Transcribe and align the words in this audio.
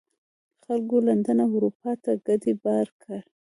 خلکو 0.65 0.95
لندن 1.07 1.37
او 1.45 1.49
اروپا 1.57 1.91
ته 2.03 2.11
کډې 2.25 2.53
بار 2.63 2.87
کړې. 3.01 3.19